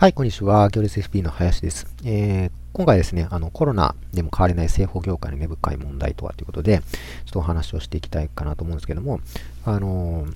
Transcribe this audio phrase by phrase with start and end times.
[0.00, 0.68] はい、こんにちは。
[0.70, 1.84] 行列 FP の林です。
[2.04, 6.84] えー、今回ですね、あのコロナでも変われない製法業界の根深い問題とはということで、ちょ
[7.30, 9.18] っとお話をしていきたいかなと思うんですけども、
[9.64, 10.32] あのー、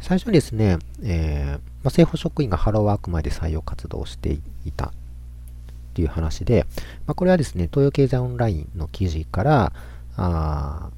[0.00, 4.40] 最初にですね、えー、まあ、製法職員がハローワーク前で採用活動をしてい
[4.76, 4.92] た
[5.94, 6.66] という話で、
[7.06, 9.72] まあ、これはですね、東洋経済オンラインの記事から
[10.16, 10.90] あ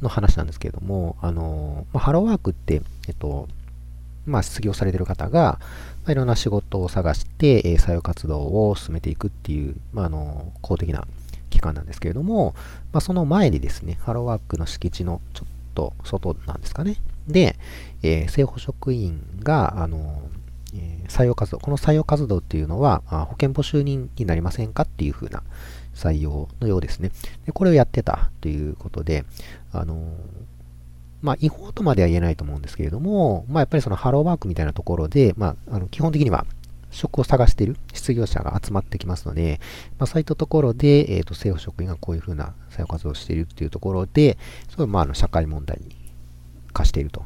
[0.00, 3.46] の話なんですけれども、あのまあ、ハローワークって、えっと、
[4.26, 5.58] まあ、失業されてる方が、
[6.04, 11.06] まあ、いろんな仕事を探して、えー、採用活動を進めていくっていう、まあ、あの公的な
[11.50, 12.54] 機関なんですけれども、
[12.92, 16.96] まあ、その前にですね、ハローワークの敷地のちょっと外なんですかね。
[17.28, 17.56] で、
[18.02, 20.22] えー、政保職員が、あの
[20.74, 25.42] えー、採用活動、この採用活動っていうのは、あ保険募集人になりませんかっていうふうな
[25.94, 27.10] 採用のようですね。
[27.46, 29.24] でこれをやってたということで、
[29.72, 30.14] あの
[31.22, 36.44] まあ、違法とまでは言えないと思うんですけれども、まあ、やっぱりそのハローワークみたいなところで、まあ、あの基本的には
[36.92, 39.60] 職を探している失業者が集まってきますので、
[39.98, 44.36] まあ、そういったところで、えっ、ー、と、政府職員がこういうふうな採用活動をしているっていうところで、
[44.68, 45.96] それまあ、あの、社会問題に
[46.72, 47.24] 化していると。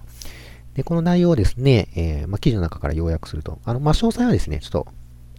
[0.74, 4.86] で、この内容をですね、えー、まあ、記事の中から要約すると、あの、まあ、詳細はですね、ちょっと、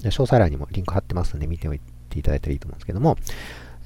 [0.03, 3.17] 詳細欄にもリンク貼ってますので、見ておいていただいたらいいと思うんですけども、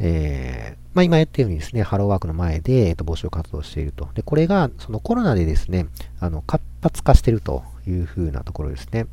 [0.03, 4.09] えー、まあ、今やったようにですね、ハローワークの前で、えー、と募集活動していると。
[4.15, 5.85] で、これがそのコロナでですね、
[6.19, 9.05] あの活発化しているというふうなところですね。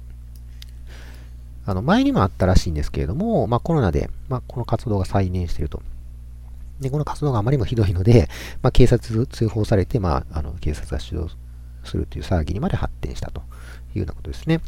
[1.67, 5.83] あの前にもあったらしいんですけれども、まあ、コロナで、まあ、この活動が再燃していると。
[6.81, 8.31] で、この活動があまりにもひどいので、
[8.63, 11.37] まあ、警察通報されて、まあ、あの警察が指導
[11.85, 13.43] するという騒ぎにまで発展したと
[13.95, 14.61] いうようなことですね。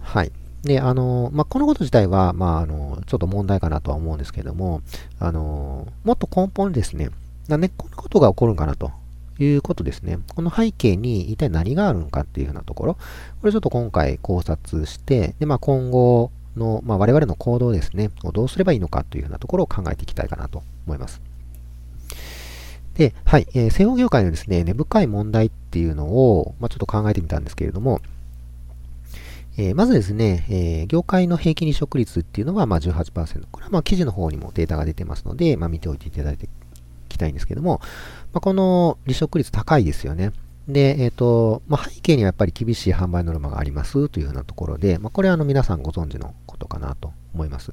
[0.00, 0.30] はい。
[0.66, 4.82] で、あの、まあ、このこと自体は、まあ、あの、ちょっと問題かなとは思うんですけれども、
[5.18, 7.08] あの、もっと根本にですね、
[7.48, 8.90] なんでこんなことが起こるんかなと
[9.38, 10.18] いうことですね。
[10.34, 12.94] この背景に一体何があるのかっていうようなところ、
[13.40, 21.20] これちょっと今回考察して、で、まあ、今後の、まあ、我々の行動ですね、をどうすればいいのかというようなところを考えていきたいかなと思います。
[22.94, 28.00] で、はい、えー、製法業界のですね、根深い問題っていうのを、まあ、ちょっと考えてみたんですけれども、
[29.58, 33.46] えー、まずですね、えー、業界の平均離職率っていうのはまあ18%。
[33.50, 36.48] これはまあ記事の方にもデータが出てますので、まあ、見ておいていただいてい
[37.08, 37.80] きたいんですけども、
[38.32, 40.32] まあ、この離職率高いですよね。
[40.68, 47.72] で、えっ、ー、と、まあ、背景にはやっぱり厳しい販売ノルマがありますというようなところで、まあ、これはあの皆さんご存知のことかなと思います。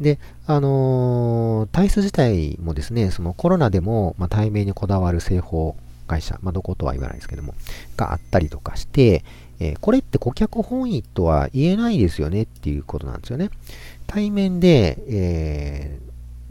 [0.00, 7.54] で、あのー、体質自体もですね、そのコロナでも、まあ、対面にこだわる製法会社、まあ、どことは言わないですけども、
[7.96, 9.24] があったりとかして、
[9.58, 13.50] えー、これって顧客本位とは言えないですよねっていうことなんですよね。
[14.06, 15.98] 対面で、え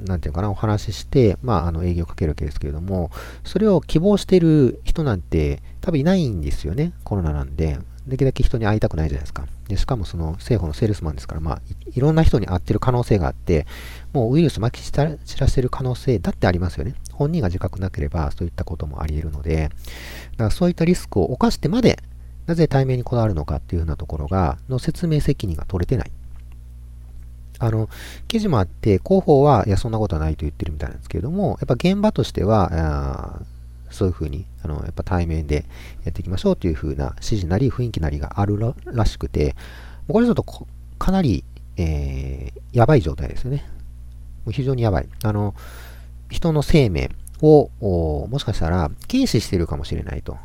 [0.04, 3.12] ー、なんていうかな、お話しして、まあ、あの、営業をかけるわけですけれども、
[3.44, 6.94] それを希望してる人なんて多分いないんですよね。
[7.04, 7.80] コロナなんで。
[8.08, 9.48] できるだけ人に会いたくないじゃないですか。
[9.68, 13.66] で、しかもその、政府のセールスマンですから、まあい、いろんな人に会ってる可能性があって、
[14.14, 16.94] もうウイルス巻き散らしてる可能性だってありますよね。
[17.16, 19.70] 本人が自覚なければ、そういったこともあり得るので、
[20.32, 22.00] だからそういったリスクを冒してまで、
[22.46, 26.12] なぜ対面にこだわるのかっていうようなところが、の説明責任が取れてない。
[27.58, 27.90] あの、
[28.28, 33.42] 記事もあって、広報は、いや、そんなことはないと言ってるみたいなんですけれども、やっぱ現場としては、
[33.90, 35.66] そういうふうに、あの、やっぱ対面で
[36.04, 39.56] やっていきましょうというふうな指示なり雰囲気なりがあるらしくて、
[40.08, 41.44] これちょっとかなり、
[41.78, 43.66] えー、やばい状態ですよね。
[44.46, 45.08] もう非常にやばい。
[45.24, 45.56] あの、
[46.30, 50.38] 人の生命を、もしかしたら、軽視してるかもしれないと。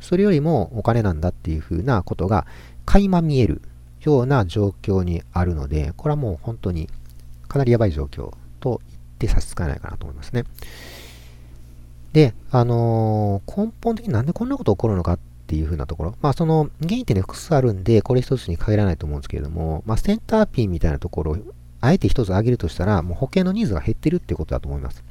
[0.00, 2.46] それよりもお金なんだっていうふうなことが
[2.84, 3.62] 垣間見える
[4.00, 6.88] ような状況にあるので、これはもう本当に
[7.48, 10.44] かなりやばい状況と言って差し支えないかなと思いますね。
[12.12, 16.14] で、あのー、根本的になんでこんなこと起こるのかっていうふうなところ。
[16.22, 21.38] まあ、その原因ってね、複数あるんで、これ一つに限らないと思うんですけれども、まあ、センターピンみたいなところを、
[21.80, 25.02] あえて一つ挙げるとしたら、もう保険のニーズが減ってるってことだと思います。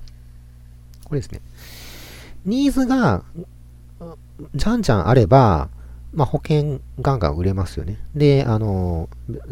[1.05, 1.39] これですね。
[2.45, 3.23] ニーズが
[4.53, 5.69] じゃんじゃんあれば、
[6.13, 7.97] まあ、保険ガンガン売れますよね。
[8.16, 9.09] で、あの、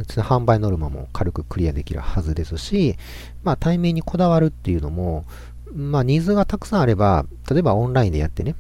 [0.08, 2.96] 販売ノルマも軽くクリアできるはずですし、
[3.44, 5.26] まあ、対面にこだわるっていうのも、
[5.74, 8.56] まあ、ニーズがたくさんあれば、例えばオンラインでやってね、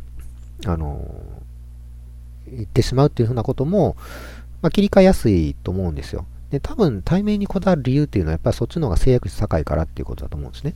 [0.66, 1.06] あの、
[2.48, 3.96] 行ってしまうっていうふうなことも、
[4.62, 6.25] まあ、切り替えやすいと思うんですよ。
[6.51, 10.74] で、多分対面にこだわる理由っていうのは、やっぱりそっちの方が制約率高いからっていうことだと思うんですね。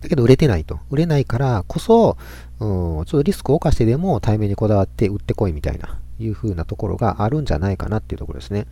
[0.00, 0.78] だけど売れてないと。
[0.90, 2.16] 売れないからこそ、
[2.60, 8.66] うん、ちょっとリスクを冒してでも対面にこだわって売ってこいみたいな、いう風なところがあるんじゃないかなっていうところですね。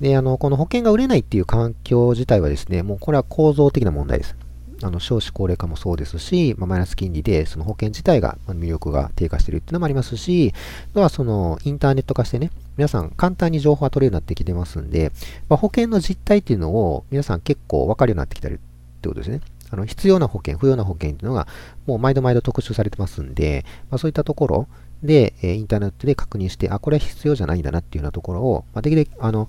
[0.00, 4.36] で、あの、この保険が売れないっていう環境自体はですね、もうこれは構造的な問題です。
[4.84, 10.52] あの少子高齢化もそうですし、まあ、マイナス金利でその保険自体が魅力が低下してるっていうのもありますし、
[10.90, 15.12] あとはそのインターネット化してね、皆さん簡単に情報が取れるようになってきてますんで、
[15.48, 19.40] まあ、保険の実態っていうのを皆さん結構分かるようになってきたりってことですね。
[19.72, 21.48] あの必要な保険、不要な保険っていうのが
[21.86, 24.68] もう毎度毎度特集されてますんで、まあ、そういったところ
[25.02, 29.48] で、えインターネットで確認して、あ、これは必要じゃないんだなっていうようなところを、まあ、できるあの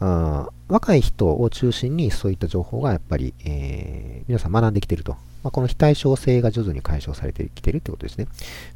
[0.00, 5.16] あ若い人を中心にそういった情報がやっぱり、えー、皆さん学んできていると。
[5.44, 8.26] まあ、この非対称性が徐々に解消されてきているということですね。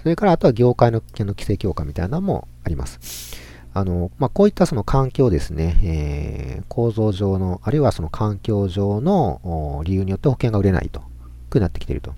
[0.02, 3.36] それからあとは業界の規制強化みたいなのもあります。
[3.74, 11.02] あの、まあ、こういったその環境ですね、えー、構造上の、あるいはその環境上の理由によって保険が売れないと、
[11.50, 12.14] くなってきていると。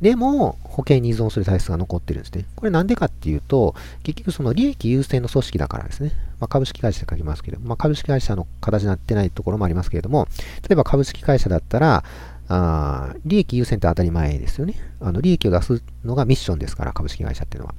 [0.00, 2.44] でも、保険に依存する体質が残ってるんですね。
[2.54, 6.12] これなんでかっていうと、結局その利益優先の組織だからですね。
[6.38, 10.28] まあ、株式会社で書きますけど、まあ、株式会社の形になってないところもありますけれども、
[10.62, 12.04] 例えば株式会社だったら、
[12.50, 14.74] あ利益優先って当たり前ですよね。
[15.00, 17.74] あの利益を出すのがミッションですから、株式会社っていうのは。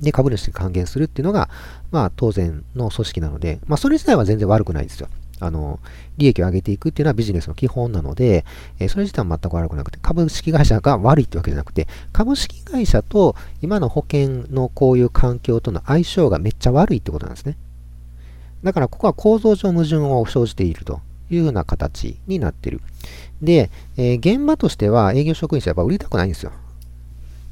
[0.00, 1.48] で、株主に還元するっていうのが、
[1.90, 5.08] まあ当然の組織なので、まあそれ自体は全然悪くないですよ。
[5.40, 5.80] あの、
[6.16, 8.44] 利益を上げていくっていうのはビジネスの基本なので、
[8.78, 17.56] えー、それ自体は全く悪くなくて、株式会社が悪いってわけじゃなくて、株式会社と今の保険のこういう環境との相性がめっちゃ悪いってことなんですね。
[18.62, 21.00] だからここは構造上矛盾を生じていると
[21.30, 22.80] いうような形になってる。
[23.42, 26.52] で、えー、現場としては営業職員者はやっぱ売りたくないんですよ。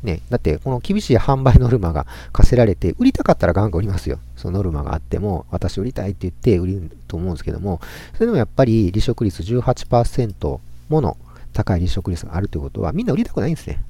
[0.03, 4.19] ね、だってこの厳しい販売ノルマが課せられて、売りたかったらガンガン売りますよ。
[4.37, 7.81] そのノルマがあっても、私売りたいって言って売ると思うんですけども、
[8.15, 11.17] それでもやっぱり離職率18%もの
[11.53, 13.83] 高い離職率があるということは、みんな売りたくないんですね。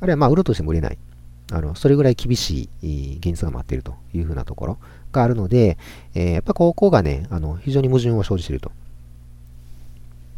[0.00, 0.98] あるいはまあ売ろうとしても売れない。
[1.52, 4.78] あの、それぐらい厳しい現実が待っているというふうなところ
[5.12, 5.78] があるので、
[6.14, 8.72] えー、やっぱここがね、あの、非常に矛盾を生じていると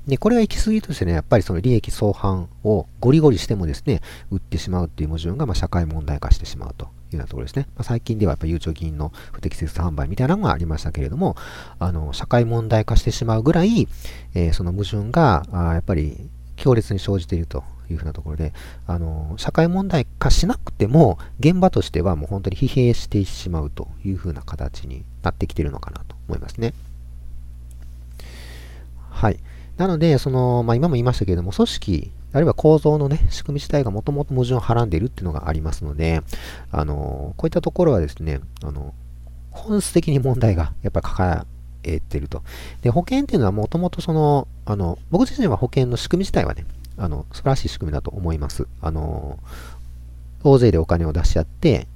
[0.07, 7.67] で、これが行き過ぎとしてね、やっぱりその利益相反をゴリゴリしてもですね、売ってしまうっていう矛盾がま社会問題化してしまうというようなところですね。
[7.75, 11.35] まあ、最近ではやっぱゆうちょ銀の不適切販売みたいなのがありましたけれども、
[11.81, 13.89] あの、社会問題化してしまうぐらい、
[14.35, 18.53] えー、その矛盾が、あやっぱり強烈に生じているというふうなところで、
[18.87, 26.75] あの、社会問題化しなくても、現場としてはもう本当に疲弊してしまうというふうな形になってきているのかなと思いますね。
[29.11, 29.39] はい。
[29.77, 36.23] なので、その、まあ、今も言いましたけれども、組織、あるいは構造のね、仕組み自体がもともと矛盾をはらんでいるっていうのがありますので、
[36.71, 38.95] あの、こういったところはですね、あの、
[39.51, 41.47] 本質的に問題がやっぱり抱
[41.83, 42.43] えてると。
[42.83, 46.67] で、保険っていうのはもともとその、あの、僕自身は保険の仕組み自体はね、
[46.99, 48.67] あの、素晴らしい仕組みだと思います。
[48.81, 49.39] あの、
[50.43, 51.87] 大勢でお金を出し合って、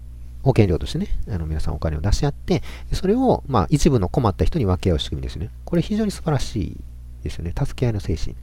[0.43, 2.63] 保険料としてね、あの皆さんお金を出し合って、
[2.93, 5.51] それを、まあ、一部の困った人に分け合う仕組みですね。
[5.65, 6.77] これ非常に素晴らしい
[7.23, 7.53] ですよね。
[7.57, 8.35] 助け合いの精神。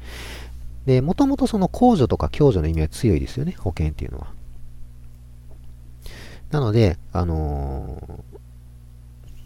[0.85, 3.53] で、もともとその控除とか共助の意味は強いですよね。
[3.57, 4.27] 保険っていうのは。
[6.51, 8.24] なので、あの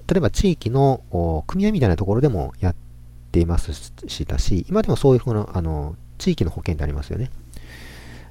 [0.07, 2.75] ー、例えば地域の組合みたいなところでもやっ
[3.31, 7.31] ていますしたし、今でもそういうふうな、あのー、地域の保険ってありますよね。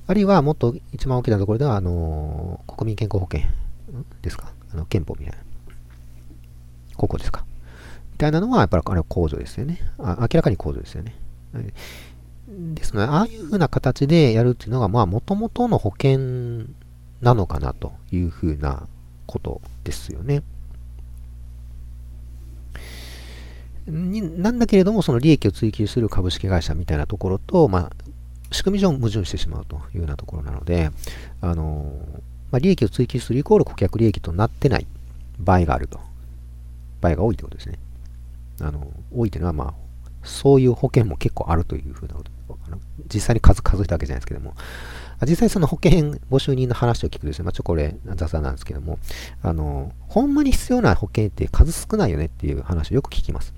[0.06, 3.48] あるいはもっと一番大きなところでは、あのー、国民健康保険
[4.22, 4.52] ですか？
[4.72, 5.38] あの憲法みたいな。
[6.96, 7.44] ここですか？
[8.20, 9.80] たいなのは、やっぱりあれは控除ですよね。
[9.98, 11.14] あ明らかに控除ですよね。
[12.48, 16.66] ですので、ああいうふうな形でやるっていうのが、まあ、もともとの保険
[17.20, 18.86] なのかなというふうな
[19.26, 20.42] ことですよね。
[23.86, 27.90] になんだけれども、その利益を追求する株式会社みたいなところと、まあ、
[28.52, 30.90] 仕組み上矛盾してしまうというようなところなので、
[31.40, 31.92] あの
[32.50, 34.86] まあ、利益を追求するイコール顧客利益となってない
[35.38, 36.00] 場合があると。
[37.00, 37.78] 場合が多いということですね。
[38.60, 39.74] あの、多いというのは、まあ、
[40.22, 42.30] そういう保険も結構あるというふうなこと。
[42.66, 42.78] あの
[43.12, 44.54] 実際に数数えたわけじゃないですけども、
[45.26, 48.98] 実際その保険募集人の話を聞くとですね、まあ、ちょ、これ雑談なんですけども、
[49.42, 53.54] あの、ほんまに必要な保険って数少ないよねっていう話をよく聞きます。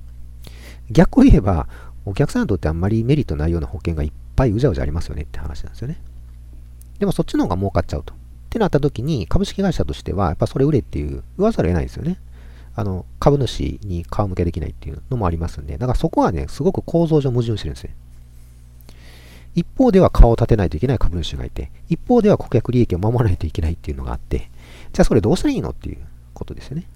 [0.90, 1.68] 逆を言えば、
[2.04, 6.00] お客さんにとってあんまりメリットないような保険がいっぱいうじゃうじゃありますよねって話なんですよね。
[6.98, 8.14] でもそっちの方が儲かっちゃうと。
[8.14, 8.16] っ
[8.50, 12.18] てなった時に、株式会社としては、やっぱそれ売れっていう、言わざるを得ないですよね。
[12.74, 17.94] あの、株主に顔向けできないっていうのもありますんで、だからそこはね、すごく構造上矛盾してるんですね。
[19.54, 24.50] 一方では顔を立てないといけない株主がいて、一方では顧客利益を守らないといけないっていうのがあって、
[24.92, 25.98] じゃあそれどうしたらいいのっていう
[26.32, 26.86] ことですよね。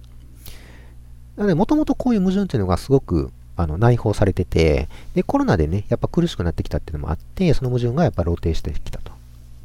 [1.35, 9.11] なので、もともとこういう矛盾っていうのがすごくあの内包されてて、で、コロナでね、やっぱ苦しくなってきたっていうのもあって、その矛盾がやっぱ露呈してきたと。
[9.11, 9.17] ま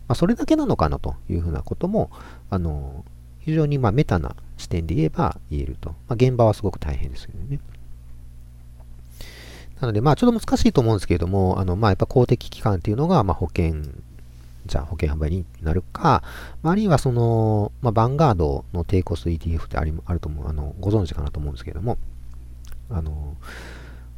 [0.09, 2.11] あ、それだけなのかなというふうなことも、
[2.51, 3.05] あの、
[3.41, 5.91] 非常にまメタな視点で言えば言えると。
[5.91, 7.61] まあ、現場はすごく大変ですけどね。
[9.81, 13.83] なので、まあ、ちょっと難しいと思うんですけれども、あの、まあ、やっぱ公的機関っていうのが、まあ、保険、
[14.65, 16.23] じゃあ保険販売になるか、
[16.63, 21.99] あるいはその、まあ、バンガードの低コスト ETF ってありあると思う、あの、ご存知かなと思うんですけれども、
[22.91, 23.37] あの、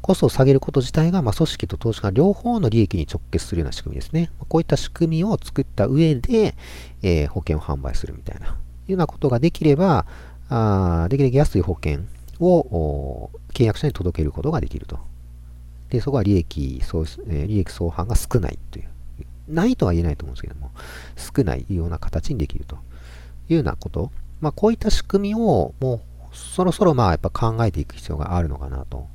[0.03, 4.31] コストを下げること自体が、まあ、組織と投資家両方の利益に直結するような仕組みですね。
[4.51, 6.55] こういった仕組みを作った上で、
[7.01, 8.53] えー、保険を販売するみたいな、いう
[8.93, 10.05] ようなことができれば、
[10.49, 12.01] あできるだけ安い保険
[12.41, 14.99] を契約者に届けることができると。
[15.91, 18.89] で、そこは利益相、え、利益相反が少ないという。
[19.49, 20.71] ないとは言えないと思うんですけども、
[21.17, 22.77] 少ないような形にできると
[23.49, 24.11] いうようなこと。
[24.41, 26.01] まあ、こういった仕組みをも
[26.33, 29.07] うそろそろまあやっぱ考えていく必要があるのかなと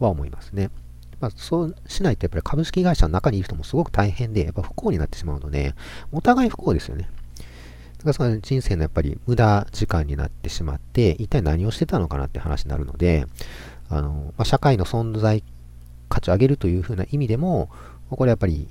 [0.00, 0.70] は思いますね。
[1.20, 5.74] まあ、そうしないとやっぱり株式会社の中にいる人もすごく大変で、やっぱ不幸になってしまうので、
[6.12, 7.08] お互い不幸ですよね。
[8.06, 13.26] だからその人生のやっぱり無駄時間になってしまって、一体何をしてたのかなって話になるので、
[13.88, 15.42] あの、まあ、社会の存在
[16.08, 17.68] 価値を上げるというふうな意味でも、
[18.08, 18.68] これやっぱり、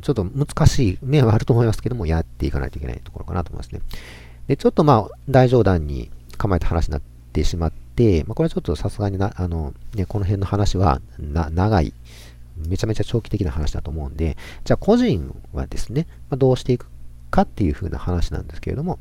[0.00, 3.80] ちょっと難しい面はあると思いますけども、やっていかないといけないところかなと思いますね。
[4.46, 6.08] で、ちょっとまあ、大冗談に
[6.38, 11.92] 構えた話になってしまって、まあ、これはちょっとさすがにな、あの、ね、この辺の話はな長い、
[12.68, 16.86] めちゃめちゃ長期的な話だと思うんで、じゃあ個人はですね、まあ、どうしていく
[17.30, 18.98] かっていう風な話なんですけれども、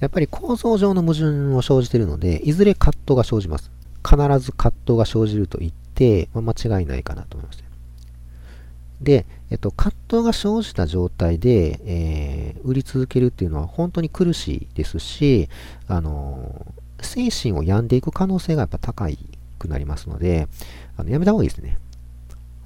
[0.00, 3.70] やっぱり構造上の矛盾を生じているので、いずれ葛藤が生じます。
[4.04, 7.62] 必ず葛藤が生じると言って、まあ、間違いないかなと思います。
[9.00, 15.48] で、えっと、葛藤が生じた状態で、えー、売り続けるっていうのは本当に苦しいですし、
[15.88, 16.66] あの
[17.00, 19.08] 精神を病んでいく可能性がやっぱ高
[19.58, 20.48] くなりますので、
[20.96, 21.78] あのやめた方がいいですね。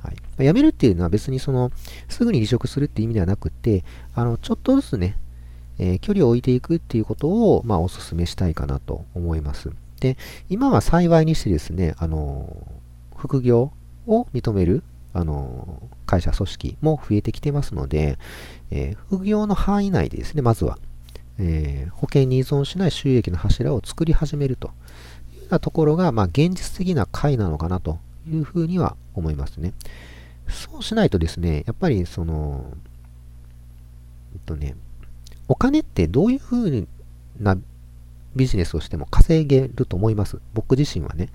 [0.07, 0.45] はい。
[0.45, 1.73] やめるっていうのは別にその、
[2.09, 3.85] すぐに離職するっていう意味ではなくて、
[4.15, 5.17] あの、ちょっとずつね、
[5.79, 9.71] えー、距離を置いていくっていうことを、まあ、お勧めしたいかなと思います。
[10.01, 10.17] で、
[10.49, 12.57] 今は幸いにしてですね、あの、
[13.17, 13.73] 副業
[14.07, 18.19] を認める、あの、会社組織も増えてきてますので、
[18.71, 20.79] えー、副業の範囲内でですね、まずは、
[21.39, 24.69] えー、保険に依存しない収益の柱を作り始めると
[25.35, 29.73] いうようなところが、まあ、現実的な回なのかなというふうには思いますね。
[30.49, 32.73] そうしないとですね、やっぱりその、
[34.35, 34.76] えっとね、
[35.49, 36.88] お金ってどういうふう
[37.40, 37.56] な
[38.35, 40.38] ビジネスをしても稼げると思います？
[40.54, 41.30] 僕自身はね。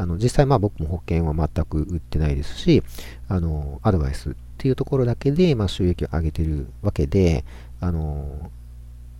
[0.00, 2.84] あの実際まあ僕も保険は全く売ってないですし、
[3.28, 7.44] あのアドバイスっていうところだけでまあ収益を上げてるわけで、
[7.80, 8.50] あの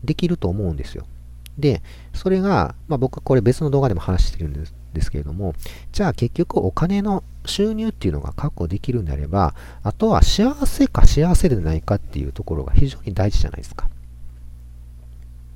[0.05, 1.05] できると思うんですよ。
[1.59, 1.83] で、
[2.15, 5.55] それが、まあ、僕これ別の動画でも話してるんですですけれども、
[5.93, 13.89] じゃあ結局お金の収入っていうのが確保できるんであれば、あとは幸せか幸せでないかっていうところが非常に大事じゃないですか。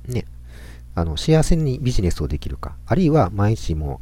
[0.07, 0.25] ね。
[0.95, 4.01] あの、幸せにビジネスをできるか、あるいは毎日も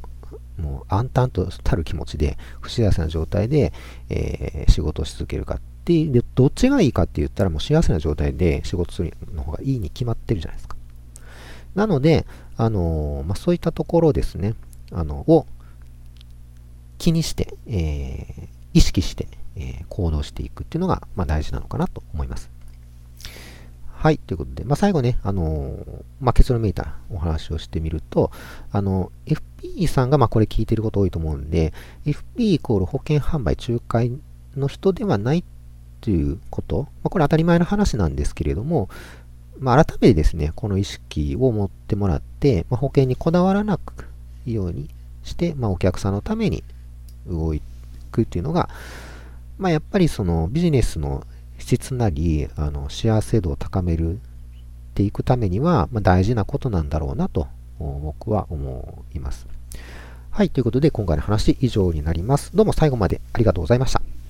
[0.58, 3.74] もう暗淡とたる気持ちで不幸せな状態で、
[4.10, 10.78] えー、仕事をし続けるかっていう、どっちがいいかって言ったらもう幸せな状態で仕事するの方がいいに決まってるじゃないですか。
[11.76, 12.26] なので、
[12.58, 14.56] あのー、まあ、そういったところですね、
[14.92, 15.46] あの、を
[16.98, 22.50] 気にして、えー、意識して、え行動していくっていうのが、まあ、大事なのかなと思います。
[24.02, 24.18] はい。
[24.18, 28.32] ということで、まあ、最後ね、あのー、まあ、結論めいたお話をしてみると、
[28.72, 31.72] あの、FP さんが、まこれ聞いてること多いと思うんで、
[32.06, 34.12] FP イコール保険販売仲介
[34.56, 35.44] の人ではない
[36.02, 38.90] ということ、まあ、これ当たり前の話なんですけれども、
[39.60, 44.08] まあ、改めてですね、この意識を持ってもらって、まあ、保険にこだわらなく
[44.46, 44.90] ように
[45.24, 46.64] して、まあ、お客さんのために
[47.28, 47.54] 動
[48.12, 48.70] くっていうのが、
[49.58, 51.26] まあ、やっぱりそのビジネスの
[51.60, 54.18] 質なり、あの、幸せ度を高めるっ
[54.96, 57.48] ていくためには、まあ、大事なことなんだろうなと、
[57.80, 59.48] 僕は思います。
[60.32, 62.56] はい、ということで今回の話以上になります。
[62.56, 64.21] どうも最後までありがとうございました。